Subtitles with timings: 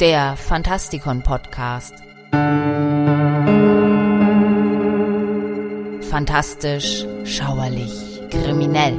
[0.00, 1.94] der Fantastikon Podcast.
[6.10, 8.98] Fantastisch, schauerlich, kriminell.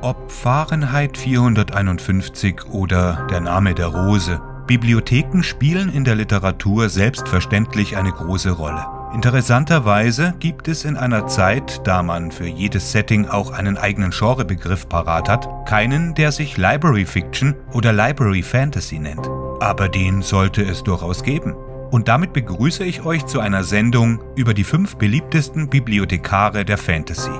[0.00, 8.10] Ob Fahrenheit 451 oder der Name der Rose, Bibliotheken spielen in der Literatur selbstverständlich eine
[8.10, 8.97] große Rolle.
[9.14, 14.88] Interessanterweise gibt es in einer Zeit, da man für jedes Setting auch einen eigenen Genrebegriff
[14.88, 19.26] parat hat, keinen, der sich Library Fiction oder Library Fantasy nennt.
[19.60, 21.54] Aber den sollte es durchaus geben.
[21.90, 27.30] Und damit begrüße ich euch zu einer Sendung über die fünf beliebtesten Bibliothekare der Fantasy.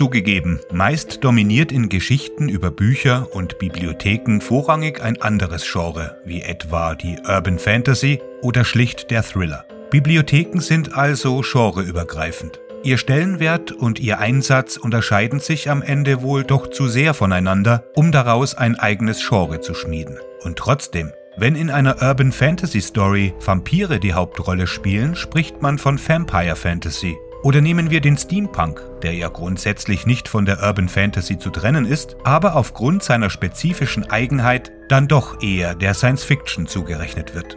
[0.00, 6.94] Zugegeben, meist dominiert in Geschichten über Bücher und Bibliotheken vorrangig ein anderes Genre, wie etwa
[6.94, 9.66] die Urban Fantasy oder schlicht der Thriller.
[9.90, 12.60] Bibliotheken sind also genreübergreifend.
[12.82, 18.10] Ihr Stellenwert und ihr Einsatz unterscheiden sich am Ende wohl doch zu sehr voneinander, um
[18.10, 20.16] daraus ein eigenes Genre zu schmieden.
[20.44, 26.00] Und trotzdem, wenn in einer Urban Fantasy Story Vampire die Hauptrolle spielen, spricht man von
[26.02, 31.38] Vampire Fantasy oder nehmen wir den Steampunk, der ja grundsätzlich nicht von der Urban Fantasy
[31.38, 37.34] zu trennen ist, aber aufgrund seiner spezifischen Eigenheit dann doch eher der Science Fiction zugerechnet
[37.34, 37.56] wird.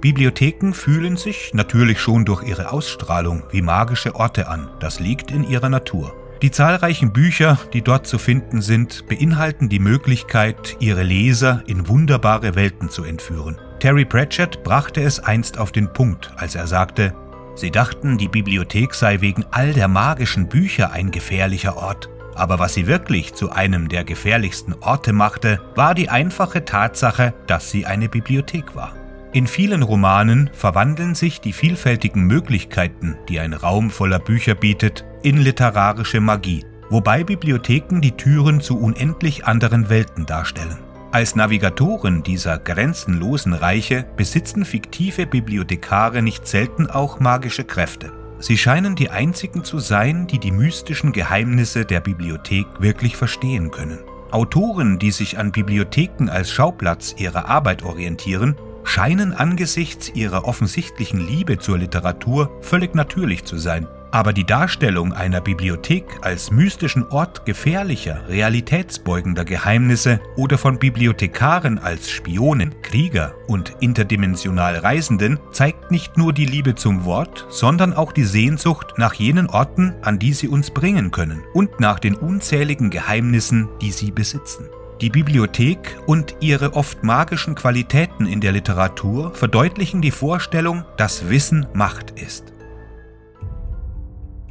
[0.00, 5.48] Bibliotheken fühlen sich natürlich schon durch ihre Ausstrahlung wie magische Orte an, das liegt in
[5.48, 6.14] ihrer Natur.
[6.40, 12.54] Die zahlreichen Bücher, die dort zu finden sind, beinhalten die Möglichkeit, ihre Leser in wunderbare
[12.54, 13.58] Welten zu entführen.
[13.80, 17.12] Terry Pratchett brachte es einst auf den Punkt, als er sagte,
[17.58, 22.08] Sie dachten, die Bibliothek sei wegen all der magischen Bücher ein gefährlicher Ort.
[22.36, 27.68] Aber was sie wirklich zu einem der gefährlichsten Orte machte, war die einfache Tatsache, dass
[27.68, 28.94] sie eine Bibliothek war.
[29.32, 35.38] In vielen Romanen verwandeln sich die vielfältigen Möglichkeiten, die ein Raum voller Bücher bietet, in
[35.38, 40.78] literarische Magie, wobei Bibliotheken die Türen zu unendlich anderen Welten darstellen.
[41.10, 48.12] Als Navigatoren dieser grenzenlosen Reiche besitzen fiktive Bibliothekare nicht selten auch magische Kräfte.
[48.40, 54.00] Sie scheinen die einzigen zu sein, die die mystischen Geheimnisse der Bibliothek wirklich verstehen können.
[54.30, 58.54] Autoren, die sich an Bibliotheken als Schauplatz ihrer Arbeit orientieren,
[58.84, 65.40] scheinen angesichts ihrer offensichtlichen Liebe zur Literatur völlig natürlich zu sein aber die Darstellung einer
[65.40, 74.76] Bibliothek als mystischen Ort gefährlicher, realitätsbeugender Geheimnisse oder von Bibliothekaren als Spionen, Krieger und interdimensional
[74.76, 79.94] Reisenden zeigt nicht nur die Liebe zum Wort, sondern auch die Sehnsucht nach jenen Orten,
[80.02, 84.66] an die sie uns bringen können und nach den unzähligen Geheimnissen, die sie besitzen.
[85.00, 91.66] Die Bibliothek und ihre oft magischen Qualitäten in der Literatur verdeutlichen die Vorstellung, dass Wissen
[91.72, 92.52] Macht ist.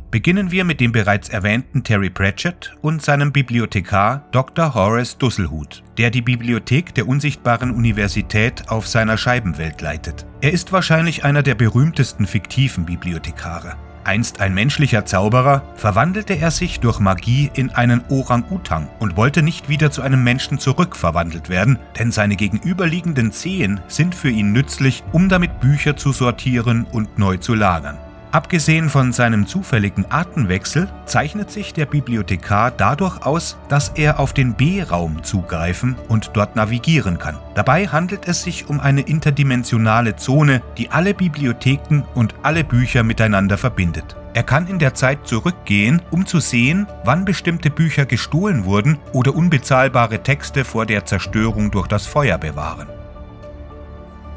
[0.10, 4.74] Beginnen wir mit dem bereits erwähnten Terry Pratchett und seinem Bibliothekar Dr.
[4.74, 10.26] Horace Dusselhut, der die Bibliothek der unsichtbaren Universität auf seiner Scheibenwelt leitet.
[10.40, 13.76] Er ist wahrscheinlich einer der berühmtesten fiktiven Bibliothekare.
[14.06, 19.68] Einst ein menschlicher Zauberer, verwandelte er sich durch Magie in einen Orang-Utang und wollte nicht
[19.68, 25.28] wieder zu einem Menschen zurückverwandelt werden, denn seine gegenüberliegenden Zehen sind für ihn nützlich, um
[25.28, 27.98] damit Bücher zu sortieren und neu zu lagern.
[28.38, 34.54] Abgesehen von seinem zufälligen Artenwechsel zeichnet sich der Bibliothekar dadurch aus, dass er auf den
[34.54, 37.40] B-Raum zugreifen und dort navigieren kann.
[37.56, 43.58] Dabei handelt es sich um eine interdimensionale Zone, die alle Bibliotheken und alle Bücher miteinander
[43.58, 44.16] verbindet.
[44.36, 49.34] Er kann in der Zeit zurückgehen, um zu sehen, wann bestimmte Bücher gestohlen wurden oder
[49.34, 52.88] unbezahlbare Texte vor der Zerstörung durch das Feuer bewahren.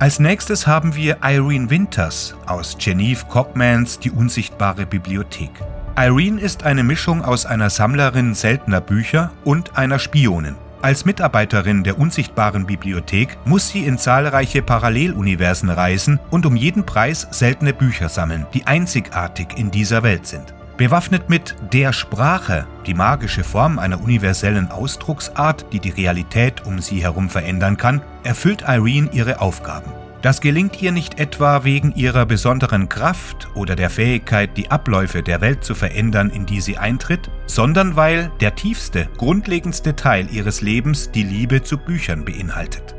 [0.01, 5.51] Als nächstes haben wir Irene Winters aus Genevieve Cockmans Die unsichtbare Bibliothek.
[5.95, 10.57] Irene ist eine Mischung aus einer Sammlerin seltener Bücher und einer Spionin.
[10.81, 17.29] Als Mitarbeiterin der unsichtbaren Bibliothek muss sie in zahlreiche Paralleluniversen reisen und um jeden Preis
[17.31, 20.55] seltene Bücher sammeln, die einzigartig in dieser Welt sind.
[20.81, 27.03] Bewaffnet mit der Sprache, die magische Form einer universellen Ausdrucksart, die die Realität um sie
[27.03, 29.93] herum verändern kann, erfüllt Irene ihre Aufgaben.
[30.23, 35.43] Das gelingt ihr nicht etwa wegen ihrer besonderen Kraft oder der Fähigkeit, die Abläufe der
[35.43, 41.11] Welt zu verändern, in die sie eintritt, sondern weil der tiefste, grundlegendste Teil ihres Lebens
[41.11, 42.95] die Liebe zu Büchern beinhaltet.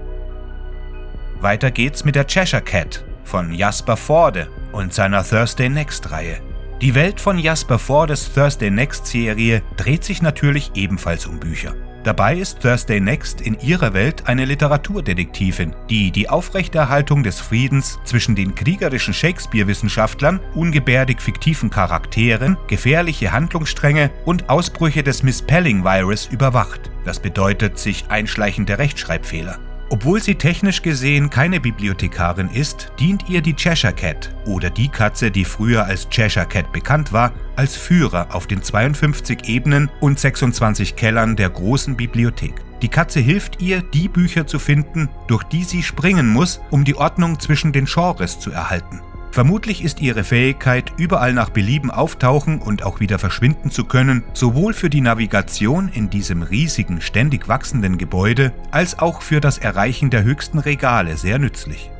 [1.39, 6.42] Weiter geht's mit der Cheshire Cat von Jasper Forde und seiner Thursday Next Reihe.
[6.81, 11.75] Die Welt von Jasper Fordes Thursday Next Serie dreht sich natürlich ebenfalls um Bücher.
[12.04, 18.36] Dabei ist Thursday Next in ihrer Welt eine Literaturdetektivin, die die Aufrechterhaltung des Friedens zwischen
[18.36, 26.89] den kriegerischen Shakespeare-Wissenschaftlern, ungebärdig fiktiven Charakteren, gefährliche Handlungsstränge und Ausbrüche des Misspelling-Virus überwacht.
[27.06, 29.60] Das bedeutet sich einschleichende Rechtschreibfehler.
[29.92, 35.30] Obwohl sie technisch gesehen keine Bibliothekarin ist, dient ihr die Cheshire Cat oder die Katze,
[35.30, 40.96] die früher als Cheshire Cat bekannt war, als Führer auf den 52 Ebenen und 26
[40.96, 42.54] Kellern der großen Bibliothek.
[42.82, 46.96] Die Katze hilft ihr, die Bücher zu finden, durch die sie springen muss, um die
[46.96, 49.02] Ordnung zwischen den Genres zu erhalten.
[49.31, 54.74] Vermutlich ist ihre Fähigkeit, überall nach Belieben auftauchen und auch wieder verschwinden zu können, sowohl
[54.74, 60.24] für die Navigation in diesem riesigen, ständig wachsenden Gebäude, als auch für das Erreichen der
[60.24, 61.92] höchsten Regale sehr nützlich.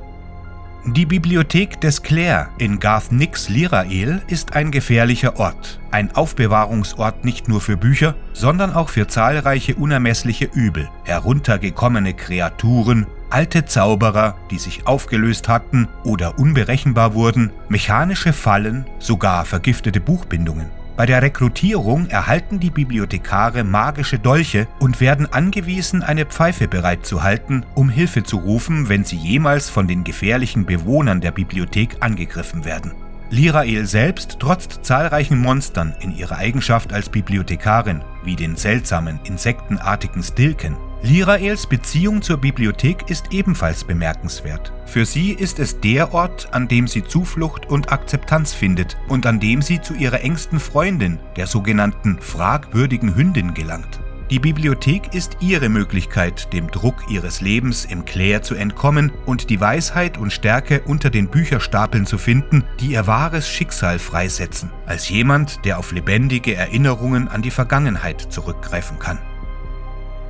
[0.88, 7.48] Die Bibliothek des Clare in Garth Nix Lirael ist ein gefährlicher Ort, ein Aufbewahrungsort nicht
[7.48, 14.88] nur für Bücher, sondern auch für zahlreiche unermessliche Übel, heruntergekommene Kreaturen, alte Zauberer, die sich
[14.88, 20.81] aufgelöst hatten oder unberechenbar wurden, mechanische Fallen, sogar vergiftete Buchbindungen.
[21.02, 27.90] Bei der Rekrutierung erhalten die Bibliothekare magische Dolche und werden angewiesen, eine Pfeife bereitzuhalten, um
[27.90, 32.92] Hilfe zu rufen, wenn sie jemals von den gefährlichen Bewohnern der Bibliothek angegriffen werden.
[33.32, 40.78] Lirael selbst trotzt zahlreichen Monstern in ihrer Eigenschaft als Bibliothekarin, wie den seltsamen, insektenartigen Stilken,
[41.04, 44.72] Liraels Beziehung zur Bibliothek ist ebenfalls bemerkenswert.
[44.86, 49.40] Für sie ist es der Ort, an dem sie Zuflucht und Akzeptanz findet und an
[49.40, 54.00] dem sie zu ihrer engsten Freundin, der sogenannten fragwürdigen Hündin, gelangt.
[54.30, 59.60] Die Bibliothek ist ihre Möglichkeit, dem Druck ihres Lebens im Claire zu entkommen und die
[59.60, 65.66] Weisheit und Stärke unter den Bücherstapeln zu finden, die ihr wahres Schicksal freisetzen, als jemand,
[65.66, 69.18] der auf lebendige Erinnerungen an die Vergangenheit zurückgreifen kann.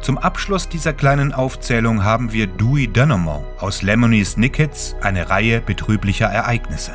[0.01, 6.25] Zum Abschluss dieser kleinen Aufzählung haben wir Dewey Dunamont aus Lemony Snickets, eine Reihe betrüblicher
[6.25, 6.93] Ereignisse.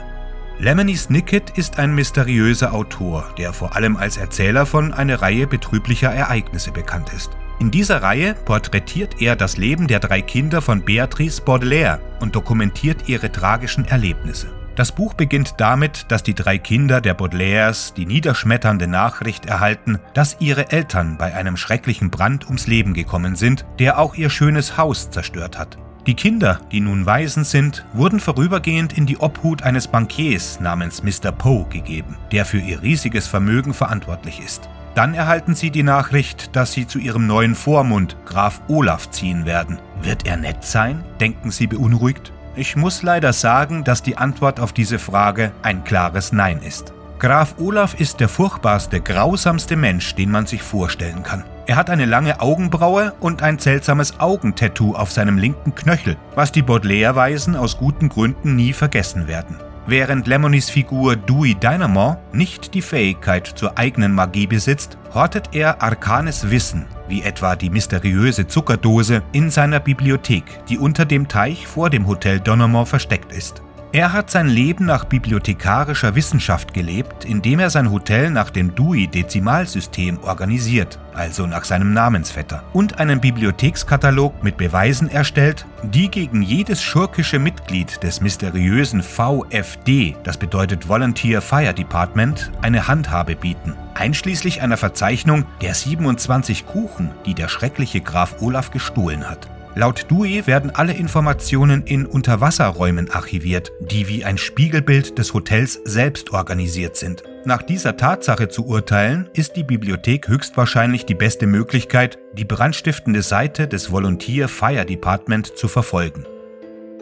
[0.59, 6.11] Lemony Snicket ist ein mysteriöser Autor, der vor allem als Erzähler von einer Reihe betrüblicher
[6.11, 7.31] Ereignisse bekannt ist.
[7.61, 13.09] In dieser Reihe porträtiert er das Leben der drei Kinder von Beatrice Baudelaire und dokumentiert
[13.09, 14.49] ihre tragischen Erlebnisse.
[14.77, 20.37] Das Buch beginnt damit, dass die drei Kinder der Baudelaires die niederschmetternde Nachricht erhalten, dass
[20.39, 25.11] ihre Eltern bei einem schrecklichen Brand ums Leben gekommen sind, der auch ihr schönes Haus
[25.11, 25.79] zerstört hat.
[26.07, 31.33] Die Kinder, die nun Waisen sind, wurden vorübergehend in die Obhut eines Bankiers namens Mr.
[31.33, 34.69] Poe gegeben, der für ihr riesiges Vermögen verantwortlich ist.
[34.95, 39.79] Dann erhalten sie die Nachricht, dass sie zu ihrem neuen Vormund, Graf Olaf, ziehen werden.
[40.03, 41.03] Wird er nett sein?
[41.19, 42.33] denken sie beunruhigt.
[42.59, 46.95] Ich muss leider sagen, dass die Antwort auf diese Frage ein klares Nein ist.
[47.19, 51.45] Graf Olaf ist der furchtbarste, grausamste Mensch, den man sich vorstellen kann.
[51.67, 56.63] Er hat eine lange Augenbraue und ein seltsames Augentattoo auf seinem linken Knöchel, was die
[56.63, 59.57] Baudelaire-Weisen aus guten Gründen nie vergessen werden.
[59.87, 66.51] Während Lemonys Figur Dewey Dynamont nicht die Fähigkeit zur eigenen Magie besitzt, hortet er arkanes
[66.51, 72.07] Wissen, wie etwa die mysteriöse Zuckerdose, in seiner Bibliothek, die unter dem Teich vor dem
[72.07, 73.63] Hotel Dynamont versteckt ist.
[73.97, 80.19] Er hat sein Leben nach bibliothekarischer Wissenschaft gelebt, indem er sein Hotel nach dem Dewey-Dezimalsystem
[80.23, 87.39] organisiert, also nach seinem Namensvetter, und einen Bibliothekskatalog mit Beweisen erstellt, die gegen jedes schurkische
[87.39, 95.47] Mitglied des mysteriösen VFD, das bedeutet Volunteer Fire Department, eine Handhabe bieten, einschließlich einer Verzeichnung
[95.63, 99.49] der 27 Kuchen, die der schreckliche Graf Olaf gestohlen hat.
[99.79, 106.33] Laut Dewey werden alle Informationen in Unterwasserräumen archiviert, die wie ein Spiegelbild des Hotels selbst
[106.33, 107.25] organisiert sind.
[107.45, 113.69] Nach dieser Tatsache zu urteilen, ist die Bibliothek höchstwahrscheinlich die beste Möglichkeit, die brandstiftende Seite
[113.69, 116.25] des Volunteer Fire Department zu verfolgen.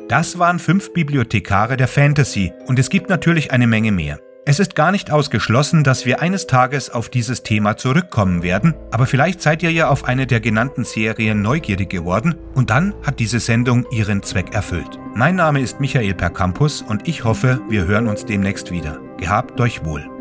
[0.09, 4.19] Das waren fünf Bibliothekare der Fantasy und es gibt natürlich eine Menge mehr.
[4.47, 9.07] Es ist gar nicht ausgeschlossen, dass wir eines Tages auf dieses Thema zurückkommen werden, aber
[9.07, 13.41] vielleicht seid ihr ja auf eine der genannten Serien neugierig geworden und dann hat diese
[13.41, 14.99] Sendung ihren Zweck erfüllt.
[15.15, 19.01] Mein Name ist Michael Percampus und ich hoffe, wir hören uns demnächst wieder.
[19.17, 20.14] Gehabt euch wohl.